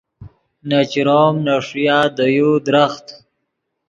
نے 0.67 0.79
چروم 0.91 1.35
نے 1.45 1.55
ݰویا 1.67 1.99
دے 2.15 2.25
یو 2.35 2.51
درخت 2.65 3.05